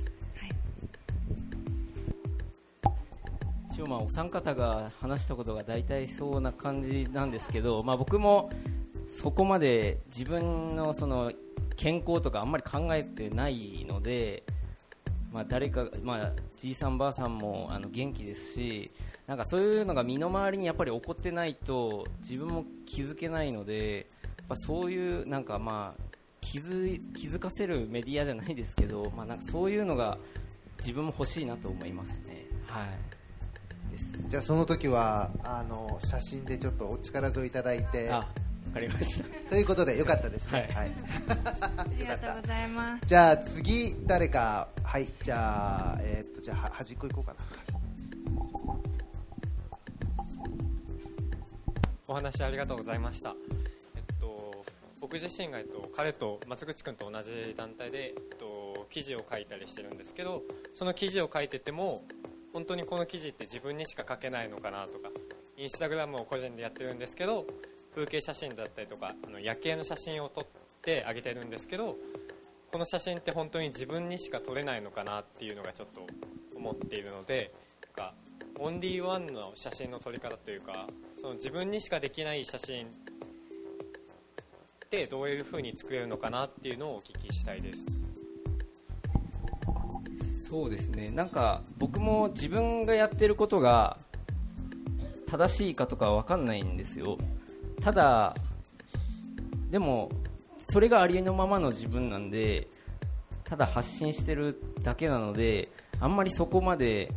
[3.72, 8.50] 一応まあお三方が話したことが大体そうな感じなんですけど、まあ、僕も
[9.08, 11.32] そこまで自分のその
[11.76, 14.44] 健康とかあんまり考えてないので、
[15.32, 18.92] まあ、誰か、まあ、じいさんばあさんもあの元気ですし
[19.28, 24.08] なんかそういうのが身の回りにやっぱり起こってないと自分も気づけないので
[24.40, 26.07] やっぱそういうなんかまあ
[26.48, 30.18] 気づ気づかせるメディアじゃないですけど、まあ、なんかそういうのが
[30.80, 32.46] 自分も欲しいなと思いますね。
[32.68, 32.88] はい。
[34.30, 38.10] じゃあその時はあの写真でちょっとお力添えいただいて。
[38.10, 38.26] あ
[38.68, 39.50] わかりました。
[39.50, 40.70] ということでよかったですね。
[40.74, 40.92] はい、
[41.78, 43.04] ありがとうございます。
[43.08, 44.70] じゃあ次誰か。
[44.84, 45.08] はい。
[45.24, 47.40] じゃあえー、っとじゃあ端っこ行こうかな。
[52.10, 53.77] お話ありがとうございました、えっと、
[55.08, 60.44] 僕自身が、えっと、彼と松口君と同じ団体で、えっと、記事を書いたりしてるんですけど
[60.74, 62.04] その記事を書いてても
[62.52, 65.08] 本当にこの記事って自分にしか書けないのかなとか
[65.56, 67.48] インスタグラムを個人でやってるんですけど
[67.96, 70.46] 風景写真だったりとかあの夜景の写真を撮っ
[70.82, 71.96] てあげてるんですけど
[72.70, 76.06] この写真って本当に自分にしか撮れないのかなっていうのがちょっと
[76.54, 78.14] 思っているのでなんか
[78.60, 82.88] オンリーワンの写真の撮り方というかその自分にしかできない写真
[84.88, 88.02] ってどういう風に作れるのかなっていうのをお聞きしたいです。
[90.50, 91.10] そうですね。
[91.10, 93.98] なんか僕も自分がやってることが
[95.30, 97.18] 正しいかとかわかんないんですよ。
[97.82, 98.34] ただ
[99.70, 100.10] でも
[100.60, 102.70] それがありのままの自分なんで
[103.44, 105.68] ただ発信してるだけなので
[106.00, 107.12] あんまりそこまで、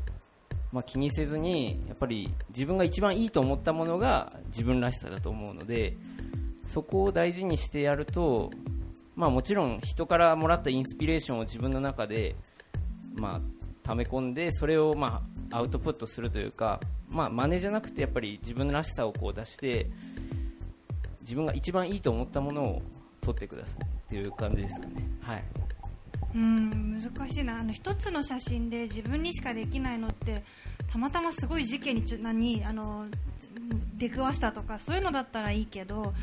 [0.73, 5.97] まあ、気にせずにやっぱり自分が一番いいと思ったものが自分らしさだと思うので
[6.71, 8.51] そこを大事にしてやると、
[9.17, 12.37] まあ、もちろん人からもらったインスピレーションを自分の中で、
[13.17, 13.41] まあ、
[13.83, 16.79] 溜め込んでそれを、まあ、アウトプットするというか、
[17.09, 19.91] まあ、真似じゃなくてやっぱり自分らしさをこう出して
[21.23, 22.83] 自分が一番いいと思ったものを
[23.21, 25.09] 撮ってくださいっていう感じですかね。
[25.23, 25.45] はい
[26.33, 30.45] うん難しいなあの一つの写真で自分にしかできないのって
[30.93, 33.07] たまたますごい事件にちょ何あの
[33.97, 36.15] 出くわしたとかそういうのだったらいいけど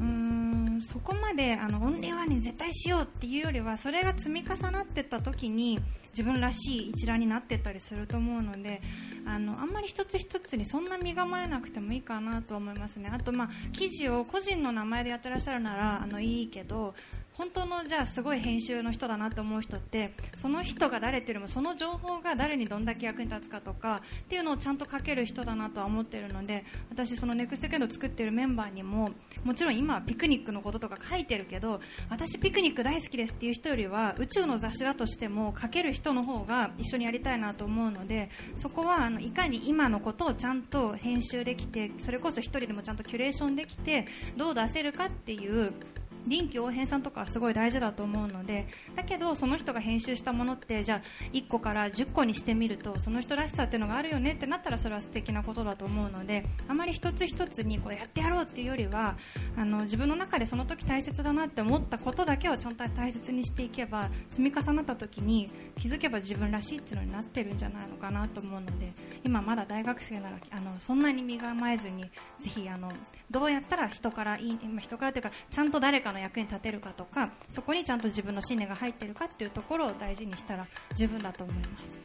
[0.00, 5.78] うんそこまであのオンリーワンに絶対しようっていうよりはそれが積み重なってった時に
[6.10, 8.82] 自分らしい一覧になってったりすると思うので
[9.24, 13.10] あのあんまり一つ一つにそんな身構えなくてもいいかなと思いますね。
[13.12, 16.94] あと、まあ、記事を個人の名前でやってらっしゃるならあのいいけど
[17.34, 29.10] 本当のじゃあすごい編集の人だなと思う人ってその人が誰っていうよりもその情報が誰にどんだけ役に立つかとかっていうのをちゃんと書ける人だなとは思っているので私そのネクストキャンド作ってるメンバーにも
[29.44, 45.72] もちろん今はピクニックのこととか書いてるけど私ピクニック大好きですっていう人よりは宇宙の雑誌だとしても書ける人の方が一緒にやりたいなと思うのでそこはあのいかに今のことをちゃんと編集できてそれこそ1人でもちゃんとキュレーションできてどう出せるかっていう
[46.26, 59.16] 臨機応変さんとかはすごい大事だと思うのでだけどその人が編集したものってじゃあ1個から10個にしてみるとその人らしさっていうのがあるよねってなったらそれは素敵なことだと思うのであまり一つ一つにこれやってやろうっていうよりは
[59.56, 68.92] あの自分の中でその時大切だなって思ったことだけをちゃんと大切にしていけば積み重なった時に気づけば自分らしいっていうのになってるんじゃないのかなと思うので
[69.24, 72.10] 今まだ大学生ならあのそんなに身構えずにぜ
[72.42, 72.92] ひあの
[73.30, 81.98] どうやったら人からいい人からというかちゃんと誰かの役に立てるかとかそこにちゃんと自分の信念が入っているかっていうところを大事にしたら十分だと思います。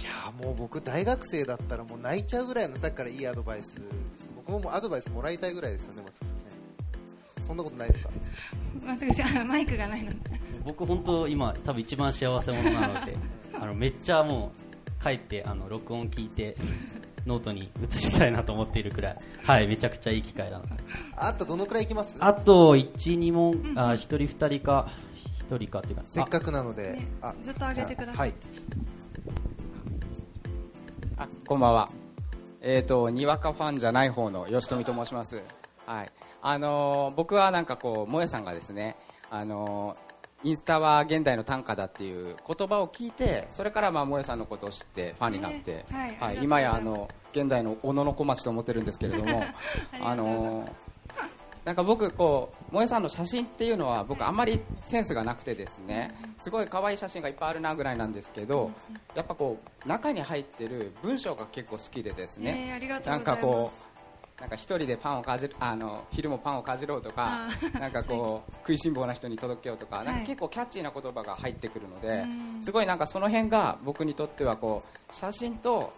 [0.00, 3.80] いやもう僕大学生だったらもう泣いちゃうぐらいのさっきからいいアドバイス。
[4.36, 6.42] 僕ももうアドバイスもらいたいぐらいですよね松木さんね。
[7.46, 8.10] そんなことないですか？
[8.84, 10.16] まずじゃあマイクがないので。
[10.64, 13.16] 僕本当今多分一番幸せ者なので
[13.54, 14.52] あのめっちゃも
[15.00, 16.56] う帰ってあの録音聞いて
[17.26, 19.18] ノートに移したいなと思っているくらい。
[19.44, 20.64] はいめちゃくちゃいい機会だな。
[21.16, 22.16] あとどのくらいいきます？
[22.20, 23.74] あと12問。
[23.76, 24.88] あ1人2人か
[25.50, 26.02] 1人かっていうか。
[26.04, 28.34] せっかくなので、あずっと上げてください。
[28.52, 28.60] じ
[31.18, 31.90] あこんばんは。
[32.60, 35.42] えっ、と、にわかファンじゃない方の吉富と申します。
[35.86, 36.12] はい。
[36.42, 38.96] あのー僕はなんかこう、もえさんがですね、
[39.30, 40.05] あのー
[40.44, 46.08] インスタは現代の短歌だっていう言葉を聞いて、それからまあ、もえさんのことを知ってファンになって、えーはい。
[46.08, 49.44] ありがとうござい今やあの、現代の小野の小町と思ってるんですけれども、
[50.00, 50.72] あのー
[51.66, 58.70] なんか僕こう萌えさんの写真っていうのは僕あんまりセンスがなくてですねすごい可愛い写真がいっぱいあるなぐらいなんですけど
[59.16, 63.42] やっぱこう中に入ってる文章が結構好きでですねえーありがとうなんございます。
[63.42, 63.85] かこう
[64.40, 67.48] なんか一人でパンをかじるあの昼もパンをかじろうとか
[67.80, 72.08] なんかこう食いしん坊な人に届けようとかなんかはい結構キャッチーな言葉が入ってくるので
[72.54, 72.62] うん。
[72.62, 75.92] すごいなんかその辺が僕にとってはこう写真と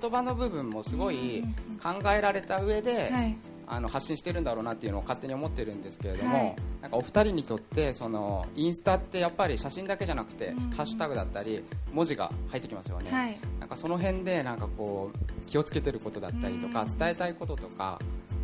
[0.00, 1.44] 言葉の部分もすごい
[1.82, 6.56] 考えられた上で、はいあの発信してるんだろうなっていうのを勝手に思ってるんですけれども、はい。
[6.82, 10.70] なんかお二人にとってそのインスタってやっぱり写真だけじゃなくて、うん。
[10.70, 13.38] ハッシュタグだったり文字が入ってきますよね、はい。
[13.60, 16.98] なんかその辺でなんかこう気をつけてることだったりとか、うん。
[16.98, 17.98] 伝えたいこととか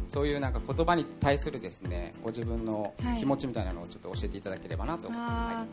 [0.09, 3.19] そういうなんか言葉に対するですねご自分のはい。
[3.19, 5.67] 気持ちみたいなのをちょっと教えていただければなと思って、あ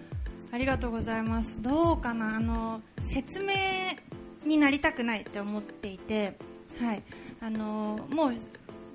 [0.51, 1.61] ーありがとうございます。
[1.61, 3.55] どうかなあの説明
[4.45, 6.37] になりたくないって思っていて、
[6.79, 7.03] はい、
[7.41, 8.33] あのもう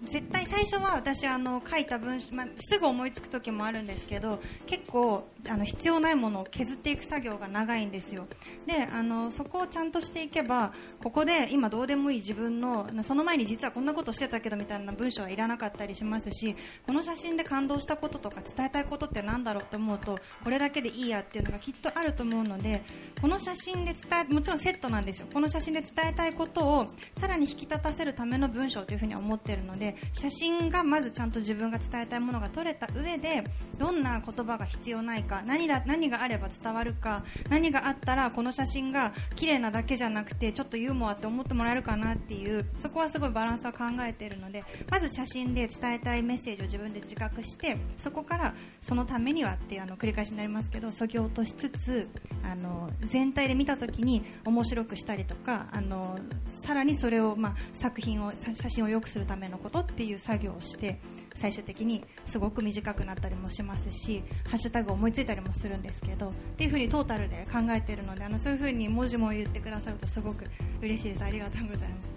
[0.02, 8.26] 絶対最初は私あの書いた文章、まあ、すぐ思いつく時もあるんですけど結構あの必要ないものを削っていく作業が長いんですよ。
[8.66, 16.54] であのそこをちゃんとしていけばここで今どうでもいい自分のその前に実はこんなことしてたけどみたいな文章はいらなかったりしますし
[16.86, 22.82] この写真で感動したこととか伝えたいことってなんだろうと思うとこれだけでいいやっていうのがきっとあると思うので
[23.20, 25.26] この写真で伝えもちろんセットなんですよ。
[25.32, 26.86] この写真で伝えたいことを
[27.18, 33.44] さらに引き立たせるための文章というふうに思ってるので写真がまずちゃんと自分が伝えたいものが撮れた上で
[33.78, 52.08] どんな言葉が必要ないか何だ何があれば伝わるか何があったらこの写真が綺麗なだけじゃなくてちょっとユーモアって思ってもらえるかなっていうそこはすごいバランスは考えているのでまず写真で伝えたいメッセージを自分で自覚してそこからそのためにはっていうあの繰り返しになりますけどそぎ落としつつ
[52.42, 56.18] あの全体で見た時に面白くしたりとかあの
[56.64, 60.98] さらにそれを、まあ、作品を写真を良くするためのことっていう作業をして
[61.36, 70.44] 最終的にすごく短くなったりもしますしハッシュタグ思いついたりもするんですけどっていうふうにトータルで考えているのであのそういうふうに文字も言ってくださるとすごく
[70.80, 71.24] 嬉しいです。
[71.24, 72.08] ありがとうございます、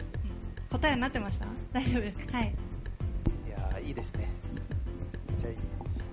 [0.71, 1.47] うん、答えになってました？
[1.71, 2.55] 大丈夫ですはい。
[3.47, 4.29] いやいいですね。
[5.29, 5.55] めっちゃいい。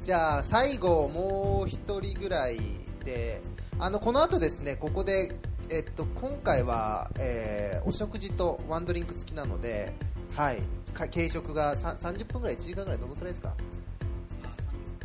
[0.04, 2.58] じゃあ最後もう一人ぐらい
[3.04, 3.40] で
[3.78, 5.34] あのこの後ですねここで
[5.70, 9.94] えっと、今回は、えー、お食事とワンドリンク付きなので、
[10.36, 10.62] はい、
[10.94, 13.54] 軽食が30分ぐらい、1時間ぐらい、どのくらいですか？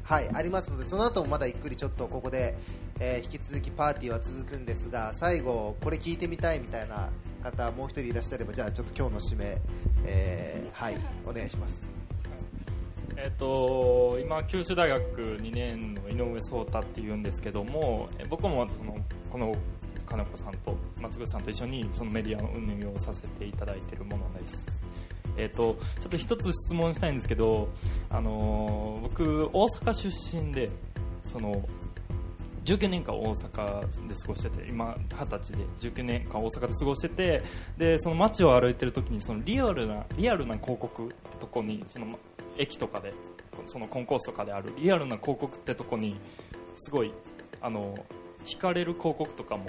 [0.04, 2.58] はい、ありますので、その後もまだゆっくりちょっとここで、
[3.00, 7.10] えー、引き続きパーティーは続くんですが、最後、これ聞いてみたいみたいな
[7.43, 9.62] 方、もう一人いらっしゃれば、じゃあちょっと今日の締め、
[10.06, 11.89] えー、はい、お願いします。
[13.19, 18.95] えーと、今、九州大学2年の井上壮太っていうんですけども僕もその
[19.32, 19.56] この
[20.06, 24.86] 金子さんと松口さんと一緒にそのメディアの運営をさせていただいているものです。
[25.38, 27.69] えーと、ちょっと一つ質問したいんですけど、
[28.10, 30.69] あのー、僕、大阪出身で
[31.23, 31.67] その
[32.65, 37.43] 19年間大阪で過ごしてて今、二十歳で19年間大阪で過ごしてて
[37.78, 42.19] でその街を歩いてる時にそのリアルなリアルな広告ってとこにその
[42.58, 43.13] 駅とかで
[43.67, 46.19] そのコンコースとかであるリアルな広告ってとこに
[46.76, 47.13] すごい
[47.62, 47.97] あの
[48.45, 49.65] 惹かれる広告とかも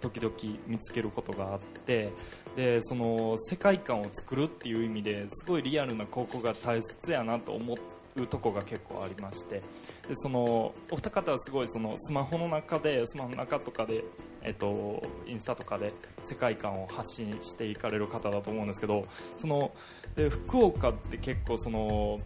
[0.00, 0.34] 時々
[0.68, 2.12] 見つけることがあって
[2.56, 7.76] でその世界観を作るっていう意味ですごいリアルな広告が大切やなと思
[8.16, 9.60] うとこが結構ありまして。
[10.08, 14.04] でそのお二方はすごいそのスマホの中でスマホの中とかで、
[14.42, 15.92] えっと、インスタとかで
[16.22, 19.72] 世界観を発信していかれる方だと思うんですけどその
[20.14, 22.18] で福岡って結構その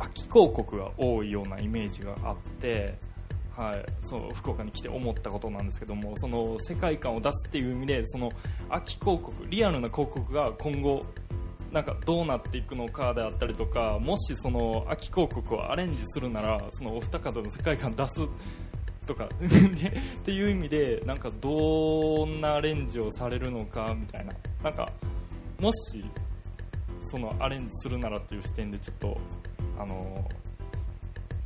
[0.00, 2.98] 秋広告が多いようなイメージがあって
[3.60, 8.32] はい、そう福岡に来て思ったことなんですけどもその世界観を出すっていう意味でその
[8.70, 11.02] 秋広告リアルな広告が今後
[11.70, 18.26] なんかどうなっていくのかであったりとかもしその秋広告をアレンジするならそのお二方の世界観出す
[19.06, 24.32] とか っていう意味でなんかどんなアレンジをされるのかみたいな。
[24.64, 24.90] なんか
[25.60, 26.02] もし
[27.02, 29.18] そのアレンジするならっていう視点でちょっと
[29.78, 30.26] あの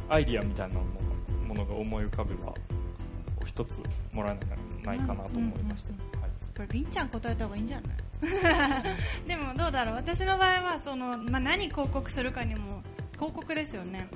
[0.09, 1.14] アイディアみたいなのも
[1.55, 2.53] のが思い浮かべば
[3.47, 3.81] 一つ
[4.13, 5.91] もらえないかなと思いました、
[6.21, 7.95] はい、これりんちゃん答えた方がいいんじゃない？
[9.29, 9.95] でもどうだろう。
[9.97, 12.83] 私の場合はその、まあ、何広告するかにも
[13.15, 14.09] 広告ですよね。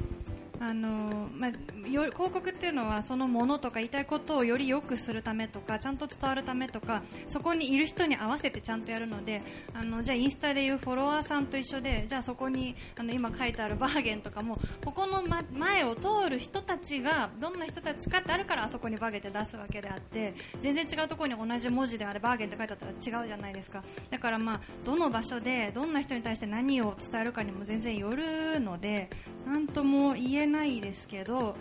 [0.61, 1.53] あのまあ、
[1.89, 9.43] 広告っていうのはそのものとか言いたいことをより良くするためとかちゃんと伝わるためとかそこにいる人に合わせてちゃんとやるので
[9.75, 23.83] あのじゃあインスタでいうフォロワーさんと一緒でじゃあそこにあの今書いてあるバーゲンとかもここの、ま、前を通る人たちがどんな人たちかってあるからあそこにバーゲンって出すわけであって全然違うところに同じ文字であれバーゲンって書いてあったら違うじゃないですか。
[24.11, 29.11] だから、まあ、どの場所でどんな人に対して何を伝えるかにも全然よるので
[29.47, 31.57] なんとも言えないですけど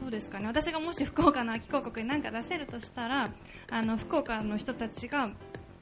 [0.00, 0.46] どうですかね。
[0.46, 3.30] 私がもし福岡の秋広告に何か出せるとしたら
[3.70, 5.30] あの福岡の人たちが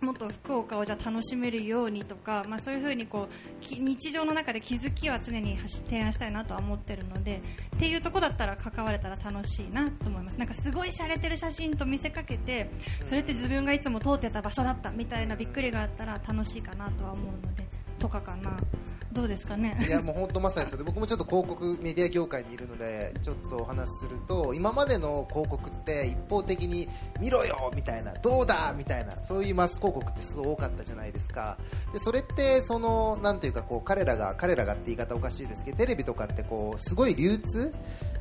[0.04, 7.40] もっと福岡をじゃ楽しめるようにとか、まあ、そういうふうにこう日常の中で気づきは常に提案したいなとは思ってるので
[7.76, 10.38] っていうとこだったら関われたら楽しいなと思います。
[10.38, 12.70] なんかすごい洒落てる写真と見せかけて
[13.04, 17.66] それって自分がいつも通ってた場所だったみたいなびっくりがあったら楽しいかなとは思うので
[17.98, 18.56] とかかな。
[19.12, 19.76] どうですかね？
[19.86, 26.88] いやもう本当まさにそれ僕もちょっと広告メディア業界にいるのでちょっとお話しすると今までの広告って一方的に
[27.20, 31.58] 見ろよみたいなどうだみたいなそういうマス広告ってすごい多かったじゃないですか。
[31.92, 37.72] でそれってそのなんていうかこう彼らが彼らがって言い方おかしいですけどテレビとかってこうすごい流通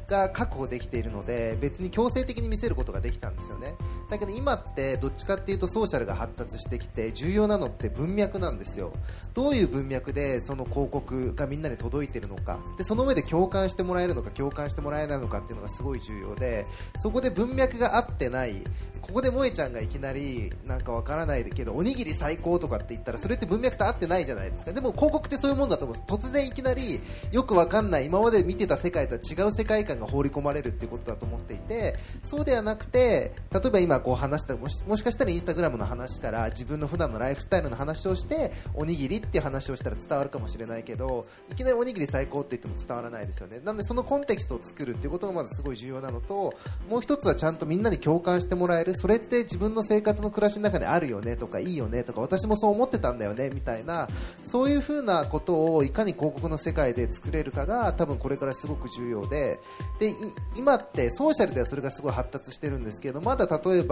[0.07, 3.75] が確保できているので別に強制的に見せることができたんですよね。
[4.11, 8.91] だけど今ってどっちかっていうとソーシャルが発達してきて重要なのって文脈なんですよ。
[9.33, 12.59] どういう文脈でその広告がみんなに届いているのか。
[12.77, 16.65] でその上で共感してもらえるのか共感してもらえないのかっていうのがすごい重要で
[16.97, 18.61] そこで文脈が合ってない
[19.01, 24.73] ここで萌ちゃんがいきなりなんかわからないけどおにぎり最高とかって言ったらそれって文脈と合ってないじゃないですか。
[24.73, 26.99] でも広告ってそういうもんだと思う突然いきなり
[27.31, 43.59] よくわかんない今まで見てた世界とは違う世界観が放り込まれるっていうことだと思っていてそうではなくて例えば今こう話したもしもしかしたらインスタグラムの話から自分の普段のライフスタイルの話をしておにぎりっていう話をしたら伝わるかもしれないけどいきなりおにぎり最高って言っても伝わらないですよね。
[43.63, 46.53] なのでそのコンテキストを作るっていうことがまずすごい重要なのと
[46.89, 54.07] もう一つはちゃんとみんなに共感してもらえるそれって自分の生活の暮らしの中であるよねとかいいよねとか私もそう思ってたんだよねみたいな
[54.43, 59.59] そういう風なことをいかに広告の世界で作れるかが多分これからすごく重要で。
[59.99, 60.13] で
[60.55, 63.90] 今ってソーシャルではそれがすごい発達してるんですけどまだ例えば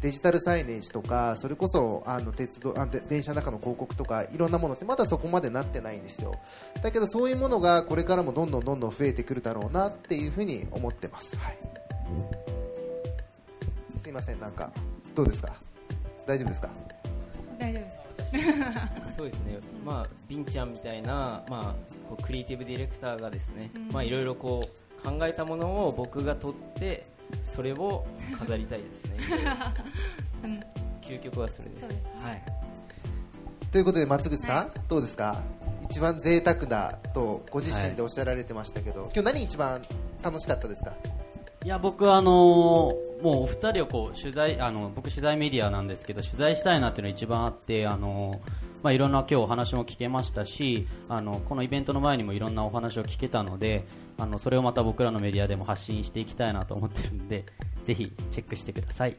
[0.00, 6.34] デジタルサイネージとかそれこそあの鉄道あで電車の中の広告とかいろんなものってまだそこまでなってないんですよ。
[6.82, 11.58] だけどそういうものがこれからもどんどんどんどん増えてくるだろうなっていうふうに思ってます、はい、
[14.02, 14.72] すいませんなんか
[15.14, 15.54] どうですか？
[16.26, 16.70] 大丈夫ですか？
[17.58, 17.94] 大丈夫です。
[19.16, 21.74] そうですね、まあ、ビンちゃんみたいな、まあ、
[22.08, 23.88] こうクリエイティブディレクターがですね、うん。
[23.92, 27.04] まあ、いろいろこう考えたものを僕が取って
[27.44, 28.06] それを
[28.38, 29.16] 飾りたいですね。
[30.44, 30.60] うん。
[31.02, 31.80] 究極はそれです。
[31.82, 32.42] そうですはい、
[33.70, 35.40] ということで松口さん、どうですか？
[35.82, 39.82] 一番贅沢だとご自身でおっしゃられてましたけど、今日何一番
[40.22, 40.94] 楽しかったですか？
[41.64, 48.38] いや僕はあのーもうお二人をこう取材あの僕取材メディアなんですけど取材したいなっていうのが一番あってあのー
[48.82, 53.86] まあいろんな今日お話も聞けましたしあのこのイベントの前にもいろんなお話を聞けたので
[54.18, 57.44] あのそれをまた僕らのメディアでも発信していきたいなと思ってるんで
[57.84, 59.16] ぜひチェックしてください。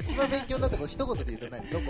[0.00, 1.70] 一番勉強になったこと一言で言うと何？
[1.70, 1.84] どこ？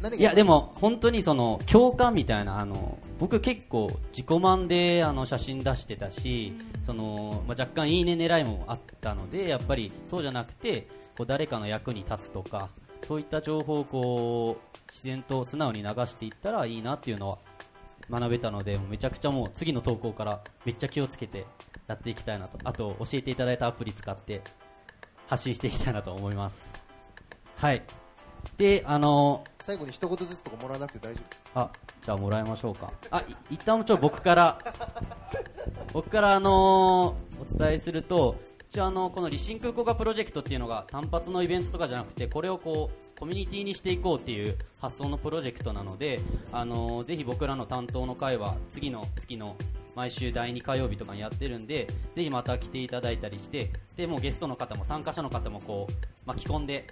[0.00, 0.16] 何が？
[0.16, 12.70] いやでも本当にその共感みたいなあの僕結構自己満であの写真出してたし、そのまあ、若干いいね狙いもあったのでやっぱりそうじゃなくてこう誰かの役に立つとか
[13.06, 17.38] そういった情報をこう自然と素直に流していったらいいなっていうのは
[18.10, 21.46] 学べたのでめちゃくちゃもう次の投稿からめっちゃ気をつけて
[21.86, 22.58] やっていきたいなと。
[22.64, 24.42] あと教えていただいたアプリ使って
[25.26, 26.72] 発信していきたいなと思います。
[27.56, 27.82] はい。
[28.58, 31.20] であの最後に一言ずつとかもらわなくて大丈
[31.54, 31.60] 夫。
[31.60, 31.70] あ
[32.02, 32.92] じゃあもらいましょうか。
[33.10, 34.58] あい一旦ちょ僕から。
[35.92, 38.36] 僕からあのーお伝えすると
[38.70, 46.20] 一応あのこのリシンク効果プロジェクトっていうのが単発のイベントとかじゃなくてこれをこうコミュニティにしていこうっていう発想のプロジェクトなので
[46.52, 49.56] あのーぜひ僕らの担当の会は次の月の
[49.94, 55.92] 毎週第2火曜日とかにやってるんでぜひまた来ていただいたりしてでもうゲストの方も参加者の方もこう
[56.26, 56.86] 巻き込んで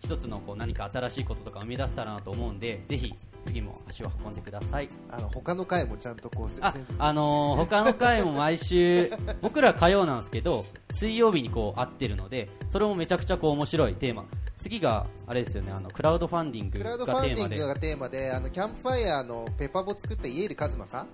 [0.00, 3.12] 一つのこう何か新しいこととか生み出せたらなと思うんでぜひ
[3.44, 4.88] 次も足を運んでください。
[5.10, 9.10] あの他の回もちゃんとこうあ、あのー他の回も毎週
[9.40, 14.24] 僕ら火曜なんですけど水曜日にこう合ってるのでそれもめちゃくちゃこう面白いテーマ。
[14.56, 21.06] 次があれですよねあのクラウドファンディングクラウドがファンディングテーマでがテーマであのキャンプファイヤーのペッパーボ作った家入一馬さんを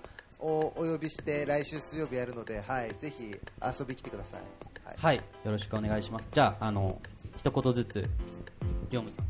[0.46, 4.42] お呼びして来週水曜日やるので、はい、ぜひ遊び来てください、
[4.84, 4.96] はい。
[4.98, 5.22] はいよ
[5.52, 6.28] ろしくお願いします。
[6.30, 7.00] じゃああの
[7.38, 8.00] 一言ずつ
[8.90, 9.26] 業務さん。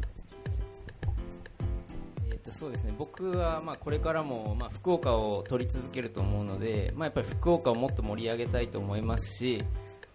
[2.27, 2.93] えーとそうですね。
[2.99, 9.63] 僕はまあこれからもまあ福岡を取り続けると思うので、まあ、やっぱり福岡をもっと盛り上げたいと思いますし、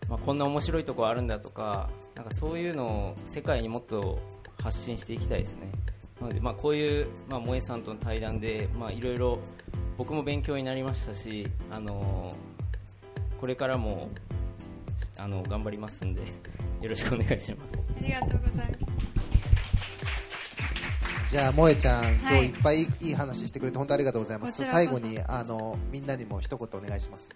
[0.09, 4.19] まあ、こんな面白いところあるんだとかなんかそういうのを世界にもっと
[4.61, 5.71] 発信していきたいですね。
[6.19, 9.39] なのでまあこういう、まあ、萌えさんとの対談でまあいろいろ
[9.99, 12.33] 僕も勉強になりましたし、あの
[13.39, 14.09] これからも
[15.17, 16.21] あの頑張りますんで
[16.81, 17.77] よろしくお願いします。
[17.97, 18.79] ありがとうございます。
[21.29, 22.43] じゃあ萌えちゃん、今はい。
[22.43, 24.65] 日いっぱいいい話してくれて本当ありがとうございます。
[24.65, 27.27] 最後にあのみんなにも一言お願いします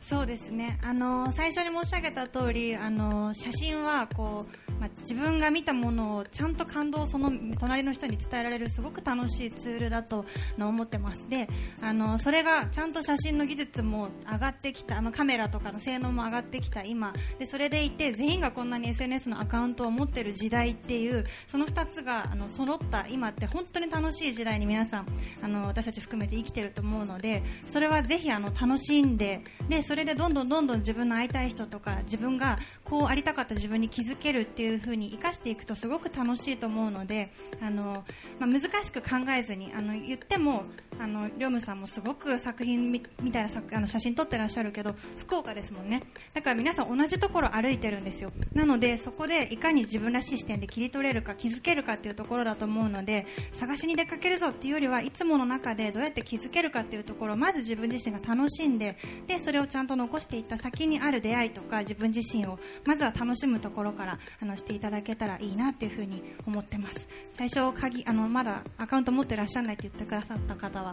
[0.00, 0.78] そうですね。
[0.82, 10.24] あの最初に申し上げた通りあの写真はこう、まあ、自分が見たものをちゃんと感動をその隣の人に伝えられるすごく楽しいツールだと
[10.58, 11.28] 思ってます。
[11.28, 11.48] で
[11.82, 17.12] あのそれがちゃんと写真の技術も上がってきたあのカメラとかの性能も上がってきた今。
[17.38, 25.06] でそれでいて全員がこんなに SNS のアカウントを持っている時代っていうその2つがあの揃った今って本当に楽しい時代に皆さん
[25.42, 37.32] あの私たち含めて生きてると思うのでそれはぜひあの楽しんででそれでどんどんどんどん自分の会いたい人とか自分がこうありたかった自分に気づけるっていう風に生かしていくとすごく楽しいと思うので
[37.62, 38.04] あの、
[38.38, 40.64] まあ、難しく考えずにあの言っても
[40.98, 43.00] あのりょむさんもすごく作品み
[43.32, 46.02] たいな作あの写真撮ってらっしゃるけど福岡ですもんね。
[46.34, 48.32] だから皆さん同じところ歩いてるんですよ。
[48.52, 58.96] なのでそこでいかに自分らしい視点で切り取れるか気づけるかっていうところだと思うので探しに出かけるぞっていうよりはいつもの中でどうやって気づけるかっていうところをまず自分自身が楽しんで
[59.26, 67.08] でそれをちゃんと残していった先にある出会いとか自分自身をまずは楽しむところからあのしていただけたらいいなっていうふうに思ってます。
[67.36, 70.87] 最初鍵あのまだアカウント持ってらっしゃらないって言ってくださった方は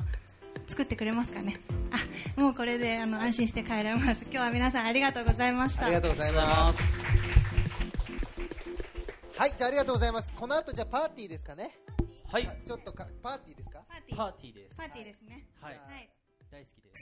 [0.68, 1.60] 作ってくれますかね？
[1.92, 4.22] あもうこれであの安心して帰れます。
[4.24, 5.86] 今日は皆さんありがとうございました。
[5.86, 6.82] ありがとうございます。
[9.38, 10.32] はいじゃあありがとうございます。
[10.36, 11.78] この後じゃあパーティーですかね？
[12.32, 12.50] はい。
[12.66, 13.84] ちょっとかパーティーですか？
[13.88, 14.76] パーティーパーティーです。
[14.78, 15.46] パーティーですね。
[15.62, 15.74] はい。
[15.74, 16.10] はい。
[16.52, 16.85] 大好き